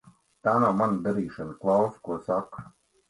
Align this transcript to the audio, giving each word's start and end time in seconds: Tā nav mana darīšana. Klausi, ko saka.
Tā 0.47 0.53
nav 0.63 0.71
mana 0.79 0.97
darīšana. 1.09 1.53
Klausi, 1.63 2.03
ko 2.09 2.21
saka. 2.31 2.67